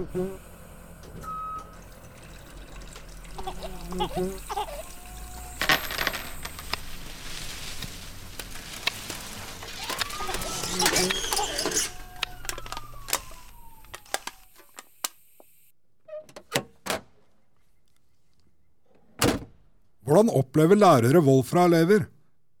[0.00, 0.32] Hvordan
[20.32, 22.08] opplever lærere vold fra elever?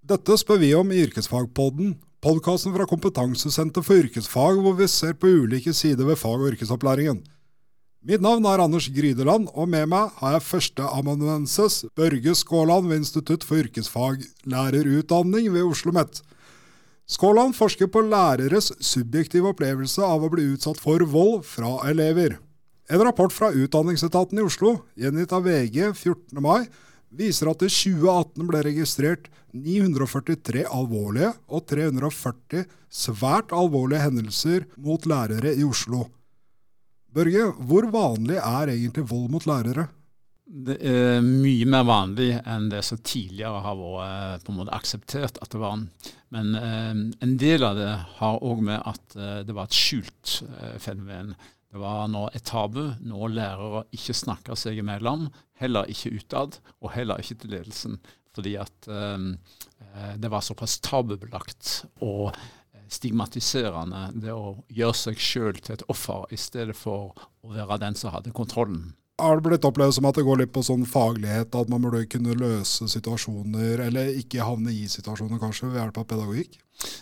[0.04, 5.30] Dette spør vi om i Yrkesfagpodden, podkasten fra Kompetansesenter for yrkesfag, hvor vi ser på
[5.40, 7.22] ulike sider ved fag- og yrkesopplæringen.
[8.04, 13.44] Mitt navn er Anders Grydeland, og med meg har jeg førsteamanuensis Børge Skåland ved Institutt
[13.44, 16.22] for yrkesfaglærerutdanning ved Oslo OsloMet.
[17.08, 22.38] Skåland forsker på læreres subjektive opplevelse av å bli utsatt for vold fra elever.
[22.90, 26.40] En rapport fra Utdanningsetaten i Oslo, gjengitt av VG 14.
[26.40, 26.68] mai,
[27.10, 35.54] viser at i 2018 ble registrert 943 alvorlige og 340 svært alvorlige hendelser mot lærere
[35.54, 36.06] i Oslo.
[37.10, 39.88] Børge, hvor vanlig er egentlig vold mot lærere?
[40.50, 45.38] Det er mye mer vanlig enn det som tidligere har vært på en måte akseptert
[45.38, 45.78] at det var.
[46.34, 46.90] Men eh,
[47.22, 51.34] en del av det har òg med at eh, det var et skjult eh, fenomen.
[51.70, 52.82] Det var nå et tabu.
[53.06, 55.28] Nå lærere ikke snakker seg imellom,
[55.60, 58.00] heller ikke utad, og heller ikke til ledelsen.
[58.34, 59.28] Fordi at eh,
[60.18, 62.34] det var såpass tabubelagt og
[62.90, 67.14] stigmatiserende det å gjøre seg sjøl til et offer, i stedet for
[67.46, 68.90] å være den som hadde kontrollen.
[69.20, 72.06] Har det blitt opplevd som at det går litt på sånn faglighet, at man burde
[72.10, 76.58] kunne løse situasjoner, eller ikke havne i situasjoner kanskje, ved hjelp av pedagogikk?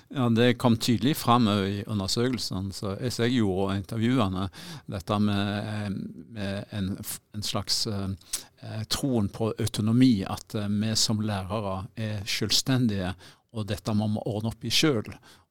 [0.08, 2.72] Ja, Det kom tydelig fram i undersøkelsene.
[2.72, 4.48] så Jeg, gjorde gjorde intervjuene
[4.86, 5.98] dette med,
[6.34, 6.96] med en,
[7.34, 13.14] en, slags eh, troen på autonomi, at eh, vi som lærere er selvstendige,
[13.52, 15.06] og dette må vi ordne opp i sjøl.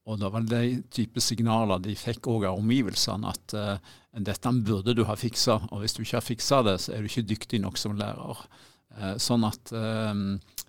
[0.08, 0.62] Og det var de
[0.94, 5.84] type signaler de fikk òg av omgivelsene, at uh, dette burde du ha fiksa, og
[5.84, 8.40] hvis du ikke har fiksa det, så er du ikke dyktig nok som lærer.
[8.98, 10.16] Uh, sånn at uh,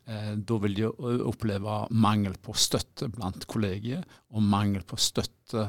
[0.08, 0.88] da vil de
[1.28, 5.66] oppleve mangel på støtte blant kollegiet, og mangel på støtte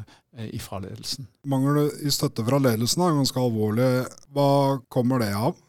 [0.63, 1.27] fra ledelsen.
[1.51, 3.89] Mangel i støtte fra ledelsen er ganske alvorlig.
[4.31, 5.59] Hva kommer det av?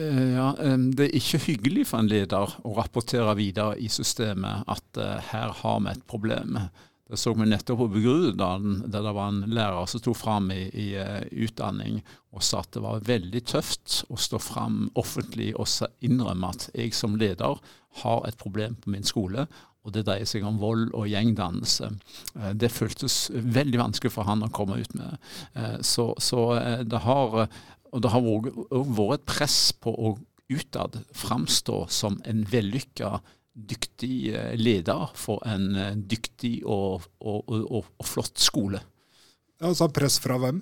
[0.00, 5.52] Ja, Det er ikke hyggelig for en leder å rapportere videre i systemet at her
[5.60, 6.56] har vi et problem.
[7.04, 10.62] Det så vi nettopp på Groruddalen, der det var en lærer som sto fram i,
[10.72, 11.98] i uh, utdanning
[12.32, 15.68] og sa at det var veldig tøft å stå fram offentlig og
[16.00, 17.60] innrømme at jeg som leder
[18.00, 19.44] har et problem på min skole,
[19.84, 21.92] og det dreier seg om vold og gjengdannelse.
[22.38, 25.20] Uh, det føltes veldig vanskelig for han å komme ut med.
[25.52, 26.46] Uh, så, så
[26.88, 27.40] det har,
[27.92, 30.16] og det har vært et press på å
[30.48, 33.18] utad framstå som en vellykka
[33.54, 38.82] dyktig eh, leder for en eh, dyktig og, og, og, og flott skole.
[39.64, 40.60] Altså Press fra hvem?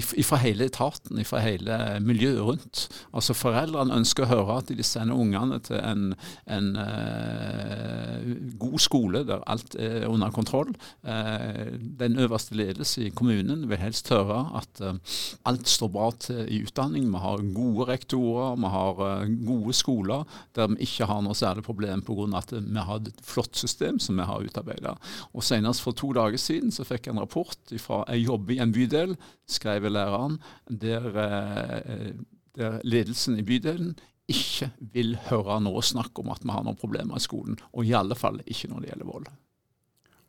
[0.00, 2.86] Fra hele etaten, fra hele miljøet rundt.
[3.12, 6.14] Altså Foreldrene ønsker å høre at de sender ungene til en,
[6.48, 8.30] en uh,
[8.60, 10.72] god skole der alt er under kontroll.
[11.04, 14.96] Uh, den øverste ledelse i kommunen vil helst høre at uh,
[15.44, 17.10] alt står bra til i utdanning.
[17.12, 20.24] Vi har gode rektorer, vi har gode skoler
[20.56, 22.30] der vi ikke har noe særlig problem pga.
[22.38, 24.96] at vi har et flott system som vi har utarbeidet.
[25.34, 28.60] Og Senest for to dager siden så fikk jeg en rapport fra jeg jobber i
[28.62, 29.16] en bydel
[29.52, 30.38] skrev læreren,
[30.68, 32.10] der, eh,
[32.54, 33.94] der ledelsen i bydelen
[34.30, 37.96] ikke vil høre noe snakk om at vi har noen problemer i skolen, og i
[37.96, 39.30] alle fall ikke når det gjelder vold.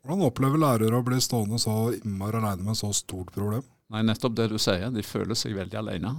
[0.03, 3.63] Hvordan opplever lærere å bli stående så innmari alene med et så stort problem?
[3.93, 6.15] Nei, Nettopp det du sier, de føler seg veldig alene.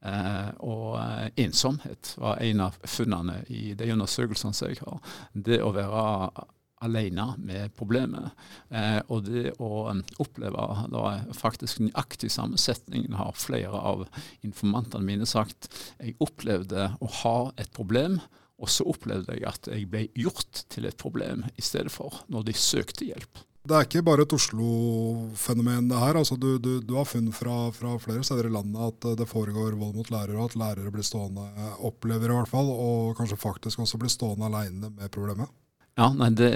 [0.00, 5.02] Eh, og eh, ensomhet var en av funnene i de undersøkelsene jeg har.
[5.34, 6.46] Det å være
[6.84, 8.32] alene med problemet.
[8.72, 11.04] Eh, og det å um, oppleve da
[11.36, 14.06] faktisk nøyaktig sammensetning har flere av
[14.46, 15.70] informantene mine sagt.
[16.00, 18.18] Jeg opplevde å ha et problem,
[18.60, 22.50] og så opplevde jeg at jeg ble gjort til et problem i stedet for når
[22.50, 23.46] de søkte hjelp.
[23.60, 26.16] Det er ikke bare et Oslo-fenomen, det her.
[26.16, 29.76] Altså, du, du, du, har funnet fra, fra, flere steder i landet at det foregår
[29.76, 31.44] vold mot lærere, og at lærere blir stående,
[31.84, 35.52] opplever i hvert fall, og kanskje faktisk også blir stående alene med problemet.
[35.98, 36.50] Ja, nei, det,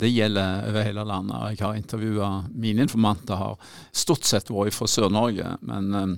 [0.00, 1.52] det, gjelder over hele landet.
[1.52, 5.54] Jeg har intervjua Mine informanter har stort sett vært fra Sør-Norge.
[5.68, 6.16] Men um,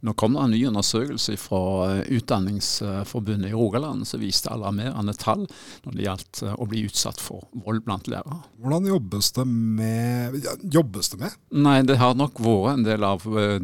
[0.00, 5.46] nå kom det en ny undersøkelse fra eh, Utdanningsforbundet i Rogaland som viste alarmerende tall
[5.84, 8.40] når det gjaldt eh, å bli utsatt for vold blant lærere.
[8.62, 11.38] Hvordan jobbes det med Jobbes det med?
[11.58, 13.58] Nei, det har nok vært en del av eh,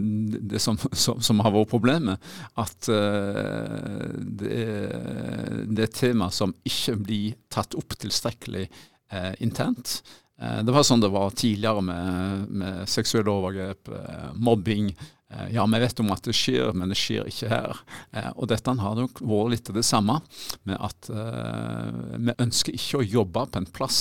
[0.54, 2.32] det som, som, som har vært problemet.
[2.60, 4.58] At det,
[5.70, 10.00] det er et tema som ikke blir tatt opp tilstrekkelig uh, internt.
[10.34, 13.90] Det var sånn det var tidligere med, med seksuelle overgrep,
[14.34, 15.13] mobbing, Eh,
[15.52, 17.78] ja, vi vet om at det skjer, men det skjer ikke her.
[18.12, 20.19] Eh, og dette har nok vært litt det samme,
[20.69, 24.00] med at eh, vi ønsker ikke å jobbe på en plass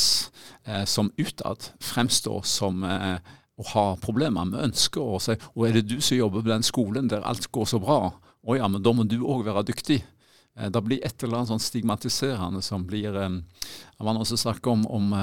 [0.65, 3.17] eh, som utad fremstår som eh,
[3.57, 4.49] å ha problemer.
[4.53, 7.49] Vi ønsker å si og er det du som jobber på den skolen der alt
[7.53, 7.99] går så bra?
[8.43, 10.01] Å ja, men da må du òg være dyktig.
[10.53, 14.83] Da blir et eller annet sånn stigmatiserende som blir Det var noen som snakket om,
[14.85, 15.15] om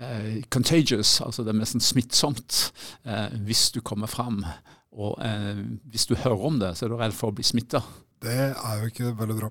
[0.00, 2.60] eh, contagious, altså det er nesten smittsomt
[3.06, 4.42] uh, hvis du kommer fram.
[4.98, 7.82] Og eh, hvis du hører om det, så er du redd for å bli smitta.
[8.20, 9.50] Det er jo ikke veldig bra.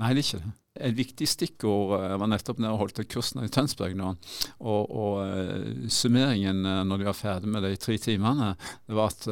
[0.00, 0.56] Nei, det er ikke det.
[0.80, 4.12] Et viktig stikkord var nettopp nede og holdt kurs i Tønsberg nå.
[4.62, 8.52] Og, og uh, summeringen uh, når de var ferdig med de tre timene,
[8.88, 9.26] det var at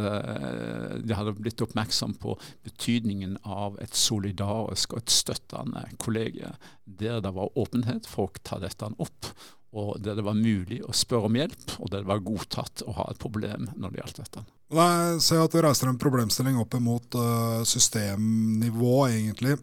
[1.06, 2.34] de hadde blitt oppmerksom på
[2.66, 8.90] betydningen av et solidarisk og et støttende kollegium Der det var åpenhet Folk tar dette
[8.98, 9.32] opp
[9.76, 12.94] og der det var mulig å spørre om hjelp, og der det var godtatt å
[12.96, 14.44] ha et problem når det gjaldt dette.
[14.68, 19.58] Jeg ser at du reiser en problemstilling opp mot uh, systemnivå, egentlig,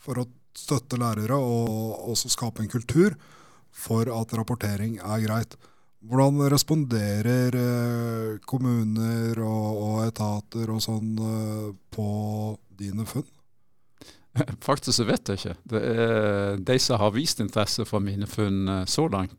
[0.00, 0.26] for å
[0.56, 3.16] støtte lærere og også skape en kultur
[3.76, 5.56] for at rapportering er greit.
[6.06, 12.10] Hvordan responderer uh, kommuner og, etater og sånn uh, på
[12.76, 13.26] dine funn?
[14.68, 15.56] Faktisk så vet jeg ikke.
[15.72, 19.36] Det er de som har vist interesse for mine funn eh, så langt,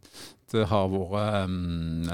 [0.48, 2.06] det har vært um,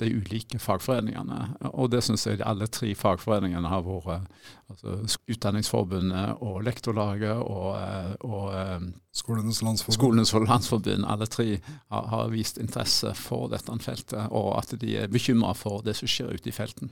[0.00, 1.36] de ulike fagforeningene.
[1.78, 4.26] Og det syns jeg alle tre fagforeningene har vært.
[4.66, 4.96] Altså
[5.30, 7.78] Utdanningsforbundet og Lektorlaget og,
[8.26, 10.00] og Skolenes Landsforbund.
[10.00, 11.06] Skolenes Landsforbund.
[11.06, 15.86] Alle tre har, har, vist interesse for dette feltet, og at de er bekymra for
[15.86, 16.90] det som skjer ute i felten.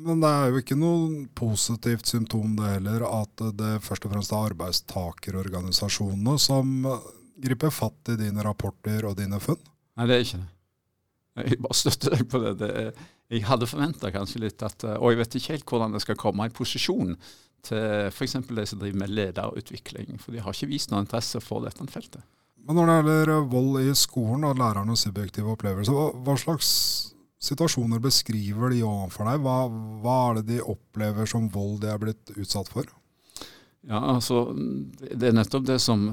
[0.00, 4.32] Men det er jo ikke noe positivt symptom det heller, at det først og fremst
[4.32, 6.86] er arbeidstakerorganisasjonene som
[7.40, 9.60] griper fatt i dine rapporter og dine funn?
[9.98, 10.50] Nei, det er ikke det.
[11.40, 12.54] Jeg bare støtter deg på det.
[12.60, 12.90] det er,
[13.30, 16.48] jeg hadde forventa kanskje litt at Og jeg vet ikke helt hvordan det skal komme
[16.48, 17.14] i posisjon
[17.66, 18.34] til f.eks.
[18.48, 20.18] de som driver med lederutvikling.
[20.20, 22.24] For de har ikke vist noen interesse for dette feltet.
[22.66, 26.70] Men når det gjelder vold i skolen og lærernes subjektive opplevelser, hva, hva slags
[27.40, 29.44] situasjoner beskriver de overfor deg?
[29.44, 29.58] Hva,
[30.02, 32.88] hva, er det de opplever som vold de er blitt utsatt for?
[33.88, 34.52] Ja, altså,
[35.00, 36.10] Det er nettopp det som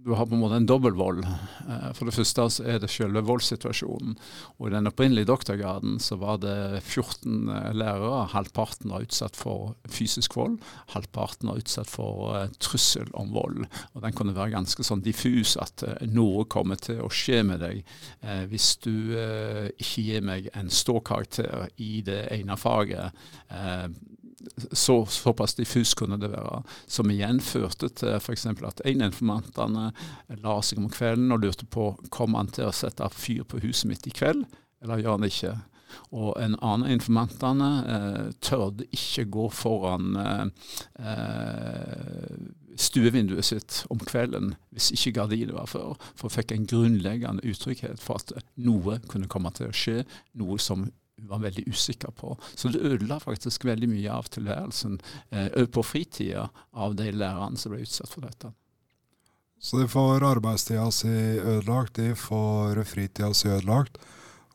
[0.00, 1.20] Du har på en måte en dobbeltvold.
[1.20, 1.94] vold.
[1.94, 4.16] for det første så er det selve voldssituasjonen.
[4.58, 8.26] Og I den opprinnelige doktorgraden så var det 14 eh, lærere.
[8.32, 10.58] Halvparten var utsatt for fysisk vold.
[10.94, 13.66] Halvparten var utsatt for uh, trussel om vold.
[13.94, 17.84] Og Den kunne være ganske sånn diffus at noe kommer til å skje med deg
[18.48, 19.12] hvis du
[19.78, 23.12] ikke gir meg en ståkarakter i det ene faget
[24.80, 26.62] så, såpass diffus kunne det være.
[26.90, 28.46] Som igjen førte til f.eks.
[28.48, 29.90] at en informantene
[30.40, 33.90] la seg om kvelden og lurte på kom han til å sette fyr på huset
[33.90, 34.46] mitt i kveld,
[34.82, 35.56] eller gjør han ikke.
[36.14, 40.44] Og en annen informantene eh, tørde ikke gå foran eh,
[41.02, 42.36] eh,
[42.80, 48.22] stuevinduet sitt om kvelden hvis ikke gardinet var før, for fikk en grunnleggende utrygghet for
[48.22, 48.32] at
[48.62, 50.04] noe kunne komme til å skje,
[50.38, 50.88] noe som
[51.28, 52.36] var veldig usikker på.
[52.54, 54.98] Så det ødela faktisk veldig mye av tilværelsen
[55.30, 58.52] eh, på fritida av de lærerne som ble utsatt for dette.
[59.60, 64.00] Så de får arbeidstida si ødelagt, de får fritida si ødelagt.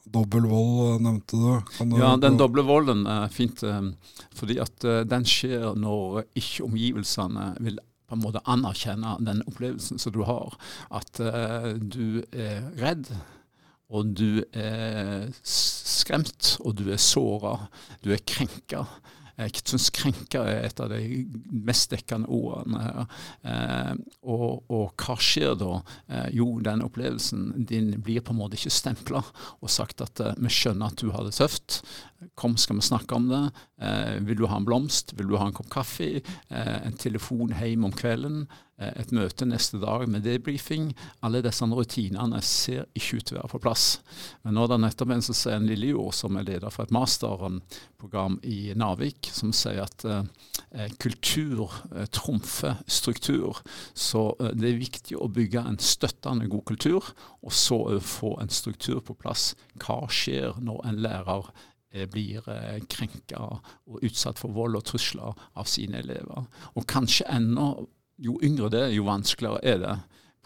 [0.06, 1.75] Dobbel vold eh, nevnte du.
[1.85, 1.97] du.
[2.00, 3.63] Ja, den doble volden er fint.
[3.65, 3.91] Eh,
[4.38, 10.01] fordi at uh, den skjer når ikke omgivelsene vil på en måte anerkjenne den opplevelsen
[10.01, 10.53] som du har.
[10.93, 13.10] At du er redd
[13.89, 17.58] og du er skremt, og du er såra,
[18.04, 18.86] du er krenka.
[19.36, 23.04] Jeg syns 'krenka' er et av de mest dekkende ordene.
[23.44, 23.92] Eh,
[24.24, 25.82] og, og, hva skjer da?
[26.08, 29.20] Eh, jo, den opplevelsen din blir på en måte ikke stempla
[29.60, 31.82] og sagt at eh, vi skjønner at du har det tøft.
[32.36, 33.44] Kom, skal vi snakke om det?
[33.82, 35.13] Eh, vil du ha en blomst?
[35.17, 36.22] Vil du ha en kopp kaffe?
[36.50, 38.46] Eh, en telefon hjem om kvelden?
[38.75, 40.89] Eh, et møte neste dag med debrifing.
[41.24, 43.86] Alle disse rutinene ser ikke ut til å være på plass.
[44.44, 46.96] Men nå er det nettopp en som sier en Lillejord, som er leder for et
[46.96, 53.62] masterprogram i Narvik, som sier at eh, kultur eh, trumfer struktur.
[53.94, 57.13] Så eh, det er viktig å bygge en støttende god kultur,
[57.46, 59.53] og så få en struktur på plass.
[59.79, 61.72] Hva skjer når en lærer eh,
[62.12, 66.46] blir eh, krenka og utsatt for vold og trusler av sine elever.
[66.75, 67.74] Og kanskje enda
[68.22, 69.96] jo yngre det er, jo vanskeligere er det.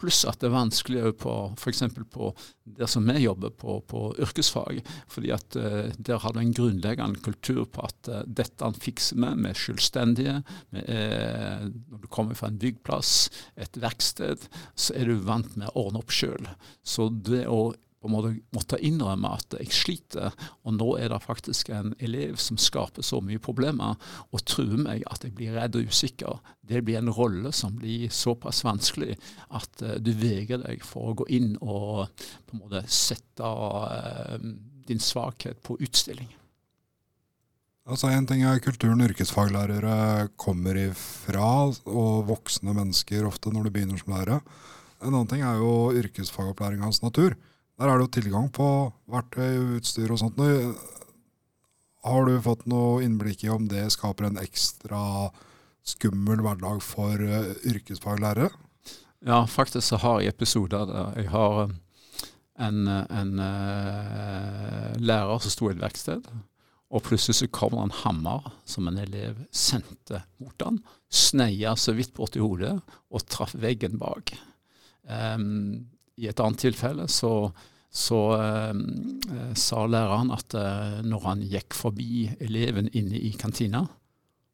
[0.00, 1.82] Pluss at det er vanskeligere på f.eks.
[2.08, 2.30] på
[2.78, 4.80] der som vi jobber på, på yrkesfag.
[5.06, 9.34] fordi at uh, der har du en grunnleggende kultur på at uh, dette fikser vi,
[9.42, 10.36] vi er selvstendige.
[10.72, 13.28] Vi er, når du kommer fra en byggplass,
[13.60, 16.48] et verksted, så er du vant med å ordne opp sjøl.
[16.82, 20.32] Så det å på en måte måtte innrømme at jeg sliter,
[20.64, 25.04] og nå er det faktisk en elev som skaper så mye problemer og truer meg
[25.10, 26.40] at jeg blir redd og usikker.
[26.64, 29.18] Det blir en rolle som blir såpass vanskelig
[29.52, 34.36] at uh, du vegrer deg for å gå inn og på en måte sette uh,
[34.88, 36.30] din svakhet på utstilling.
[37.90, 44.00] Altså En ting er kulturen yrkesfaglærere kommer ifra, og voksne mennesker ofte når de begynner
[44.00, 44.44] som lærer.
[45.00, 47.34] En annen ting er jo yrkesfagopplæringas natur.
[47.80, 48.64] Der er det jo tilgang på
[49.08, 50.40] verktøy, utstyr og sånt.
[52.04, 55.30] Har du fått noe innblikk i om det skaper en ekstra
[55.88, 58.50] skummel hverdag for uh, yrkesfaglærere?
[59.24, 61.72] Ja, faktisk så har jeg episoder der jeg har eh,
[62.66, 66.28] en, en uh, lærer som sto i et verksted.
[66.92, 70.82] Og plutselig så kom det en hammer som en elev sendte mot han.
[71.08, 72.74] Sneia så vidt borti hodet
[73.08, 74.34] og traff veggen bak.
[75.08, 75.88] Um,
[76.20, 77.50] I et annet tilfelle så
[77.90, 83.82] så eh, sa læreren at eh, når han gikk forbi eleven inne i kantina,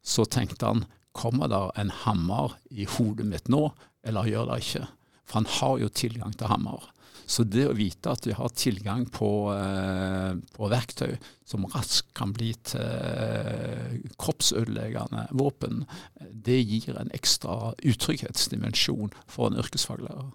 [0.01, 0.85] så tenkte han
[1.17, 3.67] kommer det en hammer i hodet mitt nå,
[4.05, 4.85] eller gjør det ikke?
[5.27, 6.87] For han har jo tilgang til hammer.
[7.27, 12.31] Så det å vite at vi har tilgang på, eh, på verktøy som raskt kan
[12.33, 15.83] bli til eh, kroppsødeleggende våpen,
[16.31, 20.31] det gir en ekstra utrygghetsdimensjon for en yrkesfaglærer.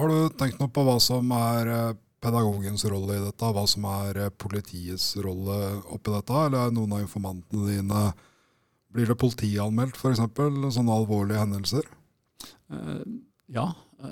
[0.00, 3.84] Har du tenkt noe på hva som er eh, pedagogens rolle i dette, hva som
[3.90, 5.58] er eh, politiets rolle
[5.92, 6.44] oppi dette?
[6.46, 8.04] Eller er noen av informantene dine
[8.90, 10.18] Blir det politianmeldt, f.eks.,
[10.74, 11.84] sånne alvorlige hendelser?
[12.72, 13.04] Uh,
[13.46, 13.68] ja.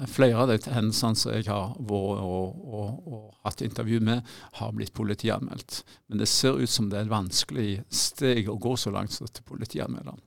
[0.06, 4.28] Flere av de hendelsene som jeg har vært og, og, og, hatt intervju med,
[4.60, 5.80] har blitt politianmeldt.
[6.06, 9.26] Men det ser ut som det er et vanskelig steg å gå så langt som
[9.26, 10.20] til politianmelderen.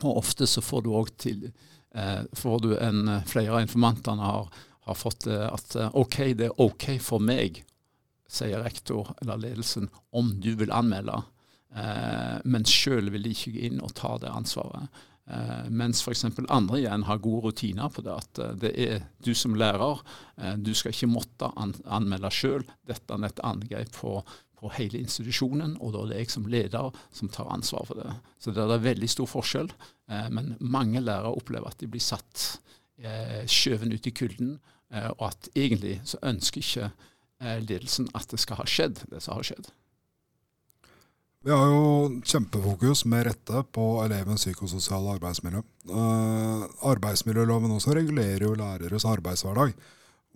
[0.00, 1.44] Og ofte så får du òg til
[1.92, 4.48] eh, får du en, Flere av informantene har
[4.88, 7.62] har fått eh, at eh, OK, det er OK for meg,
[8.30, 11.22] sier rektor eller ledelsen, om du vil anmelde.
[11.74, 14.90] Eh, men sjøl vil de ikke gå inn og ta det ansvaret.
[15.30, 16.24] Eh, mens f.eks.
[16.48, 18.14] andre igjen har gode rutiner på det.
[18.16, 20.02] At eh, det er du som lærer,
[20.40, 22.64] eh, du skal ikke måtte an anmelde sjøl.
[22.88, 24.16] Dette er et angrep på,
[24.58, 28.16] på hele institusjonen, og da er det jeg som leder som tar ansvar for det.
[28.42, 29.70] Så det er veldig stor forskjell.
[30.34, 32.58] men mange lærere opplever at de blir satt
[33.02, 34.56] eh, skjøvet ut i kulden,
[34.92, 39.22] eh, og at egentlig så ønsker ikke eh, ledelsen at det skal ha skjedd, det
[39.24, 39.70] som har skjedd.
[41.40, 45.62] Vi har jo kjempefokus med rette på elevens psykososiale arbeidsmiljø.
[45.88, 49.72] Eh, arbeidsmiljøloven også regulerer jo læreres arbeidshverdag.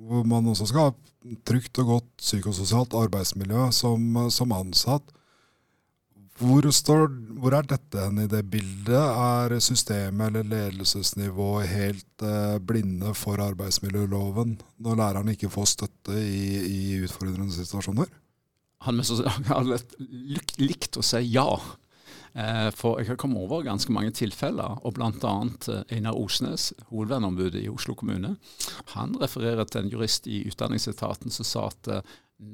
[0.01, 5.13] Hvor man også skal ha trygt og godt psykososialt arbeidsmiljø som, som ansatt.
[6.41, 7.05] Hvor, står,
[7.39, 8.99] hvor, er dette hen i det bildet?
[8.99, 16.59] Er systemet eller ledelsesnivået helt eh, blinde for arbeidsmiljøloven når læreren ikke får støtte i,
[16.67, 18.11] i utfordrende situasjoner?
[18.85, 19.01] Han
[19.53, 19.79] hadde
[20.59, 21.47] likt å si ja.
[22.35, 25.35] Eh, for jeg har kommet over ganske mange tilfeller, og bl.a.
[25.71, 28.35] Eh, Einar Osnes, hovedverneombudet i Oslo kommune,
[28.97, 31.95] han refererer til en jurist i Utdanningsetaten som sa at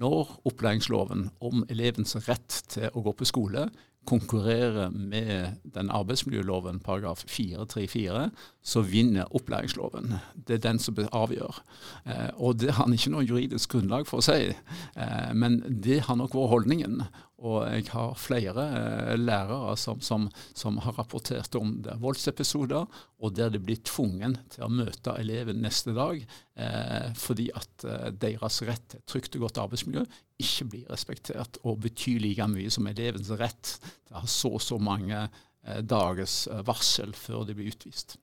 [0.00, 3.68] når opplæringsloven om elevens rett til å gå på skole
[4.08, 8.30] konkurrerer med den arbeidsmiljøloven paragraf 434,
[8.62, 10.14] så vinner opplæringsloven.
[10.34, 11.60] Det er den som avgjør.
[12.06, 14.54] Eh, og det har han ikke noe juridisk grunnlag for å si,
[14.96, 17.02] eh, men det har nok vært holdningen.
[17.40, 22.84] Og jeg har flere eh, lærere som, som, som, har rapportert om det voldsepisoder,
[23.20, 28.08] og der de blir tvungen til å møte eleven neste dag eh, fordi at eh,
[28.12, 30.04] deres rett til trygt og godt arbeidsmiljø
[30.40, 34.64] ikke blir respektert, og betyr like mye som elevens rett til å ha så og
[34.64, 38.18] så mange eh, dagers eh, varsel før de blir utvist.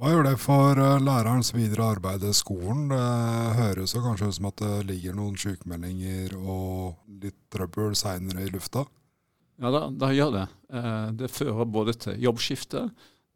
[0.00, 2.86] Hva gjør det for eh, lærerens videre arbeid i skolen?
[2.88, 3.00] Det
[3.58, 8.48] høres jo kanskje ut som at det ligger noen sykemeldinger og litt trøbbel seinere i
[8.48, 8.86] lufta?
[9.60, 10.46] Ja, det, da gjør det.
[10.72, 12.86] Eh, det fører både til jobbskifte,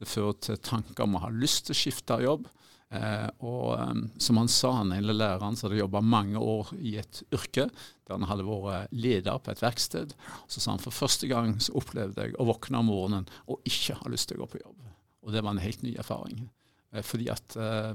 [0.00, 2.48] det fører til tanker om å ha lyst til å skifte jobb.
[2.96, 7.20] Eh, og som han sa, han hele læreren som hadde jobba mange år i et
[7.28, 7.68] yrke,
[8.08, 10.16] der han hadde vært leder på et verksted,
[10.48, 14.00] så sa han for første gang så opplevde jeg å våkne om morgenen og ikke
[14.00, 14.93] ha lyst til å gå på jobb.
[15.24, 16.48] Og det var en helt ny erfaring.
[16.94, 17.94] Eh, fordi at eh,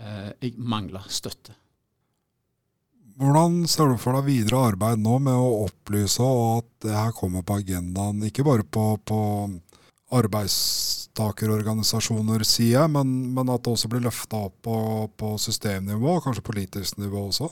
[0.00, 1.52] eh, jeg mangla støtte.
[3.20, 7.12] Hvordan ser du for deg videre arbeid nå med å opplyse og at det her
[7.12, 9.18] kommer på agendaen, ikke bare på, på
[10.16, 14.76] arbeidstakerorganisasjoner, sier jeg, men, men, at det også blir løfta opp på,
[15.20, 17.48] på systemnivå, kanskje politisk nivå også?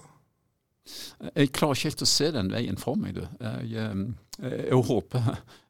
[1.35, 3.13] Jeg klarer ikke helt å se den veien for meg.
[3.19, 3.25] Du.
[3.69, 3.93] Jeg,
[4.41, 5.21] jeg håper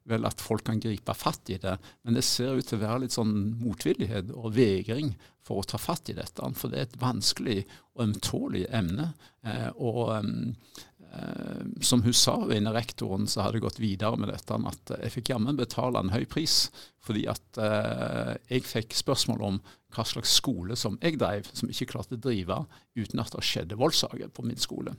[0.09, 1.75] vel at folk kan gripe fatt i det.
[2.03, 5.13] Men det ser ut til å være litt sånn motvillighet og vegring
[5.45, 6.51] for å ta fatt i dette.
[6.57, 7.59] For det er et vanskelig
[7.95, 9.11] og ømtålig emne.
[9.47, 14.95] Eh, og eh, som hun sa, ene rektoren som hadde gått videre med dette, at
[14.99, 16.67] jeg fikk jammen betale en høy pris.
[17.05, 19.61] Fordi at eh, jeg fikk spørsmål om
[19.95, 22.63] hva slags skole som jeg drev, som ikke klarte å drive
[22.99, 24.93] uten at det skjedde voldssaker på min skole.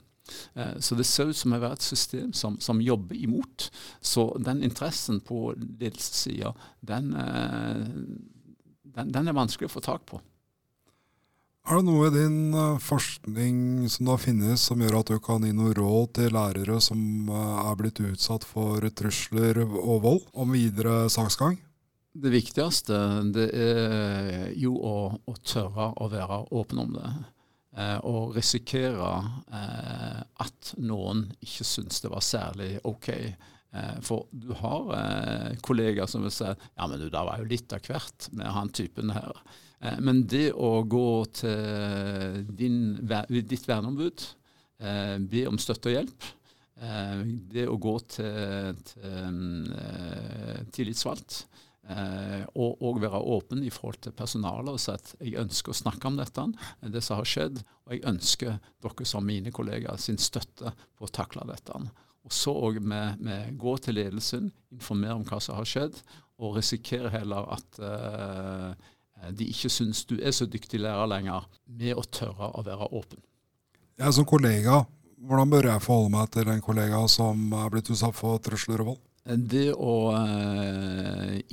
[0.54, 3.70] Eh, så det ser ut som å være et system som, som jobber imot.
[4.00, 7.86] Så den interessen på ledelsessida, den, eh,
[8.96, 10.20] den, den, er vanskelig å få tak på.
[11.68, 15.44] Er det noe i din eh, forskning som da finnes som gjør at du kan
[15.44, 17.00] gi noe råd til lærere som
[17.30, 21.58] er blitt utsatt for trusler og vold, om videre saksgang?
[22.10, 22.96] Det viktigste
[23.30, 27.10] det er jo å, å tørre å være åpen om det
[28.02, 29.12] og risikere
[29.54, 33.10] eh, at noen ikke syns det var særlig OK.
[33.70, 37.46] Eh, for du har eh, kollegaer som vil si ja, men du, det var jo
[37.50, 39.38] litt av hvert med han typen her.
[39.80, 42.98] Eh, men det å gå til din,
[43.38, 44.26] ditt verneombud,
[44.82, 46.30] eh, be om støtte og hjelp,
[46.80, 49.34] det å gå til, til
[50.72, 51.42] tillitsvalgt
[51.90, 55.78] Eh, og, og, være åpen i forhold til personalet og si at jeg ønsker å
[55.80, 56.44] snakke om dette,
[56.92, 61.10] det som har skjedd, og jeg ønsker dere som mine kollegaer sin støtte på å
[61.10, 61.80] takle dette.
[62.20, 65.98] Og så òg med, med, gå til ledelsen, informere om hva som har skjedd,
[66.40, 68.88] og risikere heller at eh,
[69.34, 73.20] de ikke syns du er så dyktig lærer lenger, med å tørre å være åpen.
[74.00, 74.84] Jeg som kollega,
[75.20, 78.94] hvordan bør jeg forholde meg til en kollega som er blitt utsatt for trusler og
[78.94, 79.06] vold?
[79.36, 79.94] Det å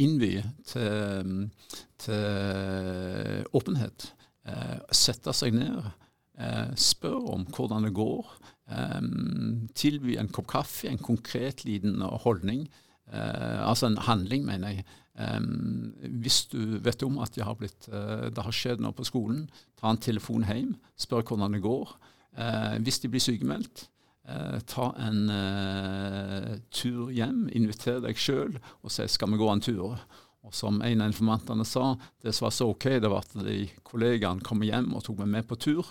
[0.02, 1.48] innby til,
[2.02, 4.12] til åpenhet,
[4.50, 5.90] uh, sette seg ned,
[6.38, 8.28] spør spørre om hvordan det går,
[9.74, 12.68] tilby en kopp kaffe, en konkret liten holdning,
[13.10, 14.86] altså en handling, mener jeg.
[16.22, 19.48] Hvis du vet om at har blitt, det har skjedd noe på skolen,
[19.82, 21.96] ta en telefon hjem, spør hvordan det går.
[22.86, 23.88] hvis de blir sykemeldt,
[24.28, 29.64] Eh, ta en eh, tur hjem, inviter deg sjøl og si 'skal vi gå en
[29.64, 30.00] tur'?
[30.44, 33.66] Og som en av informantene sa, det som var så OK, det var at de
[33.84, 35.88] kollegaene kom hjem og tok meg med på tur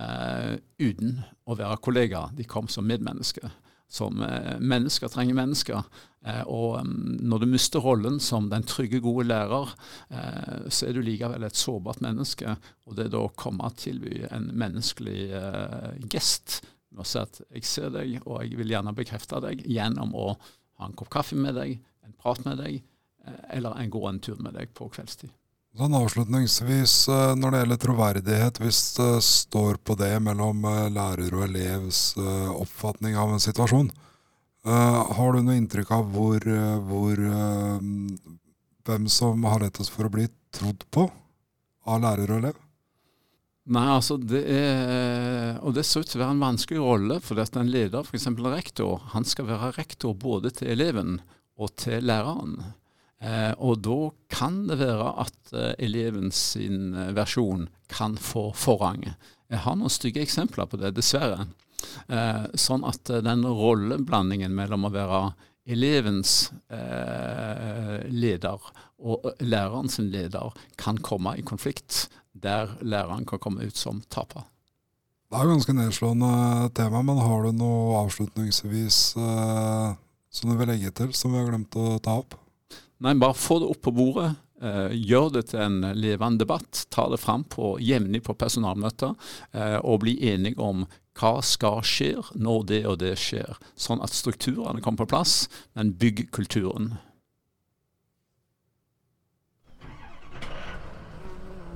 [0.00, 2.32] eh, uten å være kollegaer.
[2.36, 3.50] De kom som medmennesker.
[3.88, 5.84] Som eh, mennesker trenger mennesker.
[6.24, 9.74] Eh, og um, når du mister rollen som den trygge, gode lærer,
[10.08, 12.56] eh, så er du likevel et sårbart menneske.
[12.88, 15.20] Og det da å komme og tilby en menneskelig
[16.08, 20.14] gest med å si at jeg ser deg, og jeg vil gjerne bekrefte deg gjennom
[20.16, 20.30] å
[20.78, 22.80] ha en kopp kaffe med deg, en prat med deg,
[23.26, 25.32] eh, eller en gå en tur med deg på kveldstid.
[25.78, 31.36] Sånn Avslutningsvis, eh, når det gjelder troverdighet, hvis det står på det mellom eh, lærer
[31.36, 33.90] og elevs oppfatning av en situasjon,
[34.68, 36.44] har du noe inntrykk av hvor,
[36.90, 37.20] hvor,
[38.84, 41.06] hvem som har lettest for å bli trodd på
[41.88, 42.58] av lærer og elev?
[43.68, 47.18] Nei, altså det er Og det ser ut til å være en vanskelig rolle.
[47.24, 48.28] For at en leder, f.eks.
[48.30, 51.18] en rektor, han skal være rektor både til eleven
[51.58, 52.56] og til læreren.
[53.18, 53.96] Eh, og da
[54.30, 59.08] kan det være at eh, sin eh, versjon kan få forrang.
[59.50, 61.48] Jeg har noen stygge eksempler på det, dessverre.
[62.06, 65.22] Eh, sånn at eh, den rolleblandingen mellom å være
[65.68, 72.06] elevens eh, leder og lærerens leder kan komme i konflikt
[72.42, 74.46] der læreren kan komme ut som taper.
[75.28, 76.32] Det er ganske nedslående
[76.76, 79.96] tema, men har du noe avslutningsvis eh,
[80.32, 82.38] som du vil legge til, som vi har glemt å ta opp?
[83.04, 84.30] Nei, bare få det opp på bordet.
[84.58, 86.86] Eh, gjør det til en levende debatt.
[86.90, 89.12] Ta det fram på, jevnlig på personalmøter,
[89.52, 90.86] eh, og bli enige om
[91.18, 93.58] hva skal skje når det og det skjer.
[93.78, 95.44] Sånn at strukturene kommer på plass,
[95.78, 96.96] men bygg kulturen.